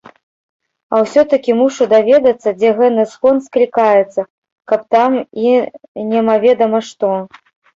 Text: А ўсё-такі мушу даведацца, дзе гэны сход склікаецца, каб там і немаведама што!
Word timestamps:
А 0.93 1.01
ўсё-такі 1.03 1.51
мушу 1.59 1.83
даведацца, 1.91 2.49
дзе 2.61 2.69
гэны 2.81 3.03
сход 3.13 3.35
склікаецца, 3.49 4.21
каб 4.73 4.79
там 4.97 5.11
і 5.45 5.55
немаведама 6.15 6.79
што! 6.91 7.09